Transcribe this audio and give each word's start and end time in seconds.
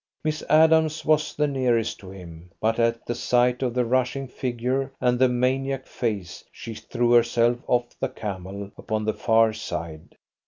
Miss 0.23 0.41
Adams 0.49 1.05
was 1.05 1.35
the 1.35 1.45
nearest 1.47 1.99
to 1.99 2.09
him, 2.09 2.49
but 2.59 2.79
at 2.79 3.05
the 3.05 3.13
sight 3.13 3.61
of 3.61 3.75
the 3.75 3.85
rushing 3.85 4.27
figure 4.27 4.91
and 4.99 5.19
the 5.19 5.29
maniac 5.29 5.85
face 5.85 6.43
she 6.51 6.73
threw 6.73 7.11
herself 7.11 7.59
off 7.67 7.89
the 7.99 8.09
camel 8.09 8.71
upon 8.79 9.05
the 9.05 9.13
far 9.13 9.53
side. 9.53 10.17